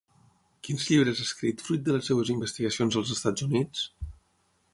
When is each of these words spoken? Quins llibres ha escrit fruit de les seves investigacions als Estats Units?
Quins 0.67 0.85
llibres 0.91 1.21
ha 1.23 1.27
escrit 1.27 1.61
fruit 1.67 1.85
de 1.89 1.95
les 1.97 2.09
seves 2.13 2.33
investigacions 2.37 2.99
als 3.03 3.13
Estats 3.19 3.47
Units? 3.51 3.87